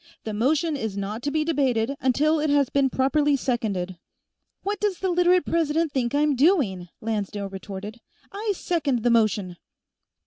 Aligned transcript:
"The 0.23 0.33
motion 0.33 0.75
is 0.75 0.97
not 0.97 1.21
to 1.21 1.29
be 1.29 1.45
debated 1.45 1.95
until 2.01 2.39
it 2.39 2.49
has 2.49 2.69
been 2.71 2.89
properly 2.89 3.35
seconded." 3.35 3.99
"What 4.63 4.79
does 4.79 4.97
the 4.97 5.11
Literate 5.11 5.45
President 5.45 5.91
think 5.91 6.15
I'm 6.15 6.35
doing?" 6.35 6.87
Lancedale 7.01 7.49
retorted. 7.51 7.99
"I 8.31 8.53
second 8.55 9.03
the 9.03 9.11
motion!" 9.11 9.57